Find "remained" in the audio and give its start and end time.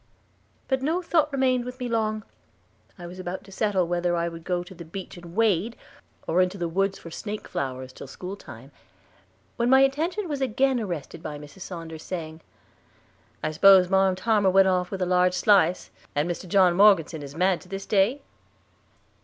1.31-1.63